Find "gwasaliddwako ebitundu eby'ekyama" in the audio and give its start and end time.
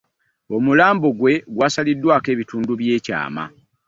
1.53-3.43